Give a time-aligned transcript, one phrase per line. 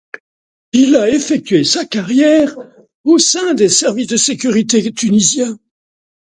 [0.73, 2.57] Il a effectué sa carrière
[3.03, 5.59] au sein des services de sécurité tunisiens.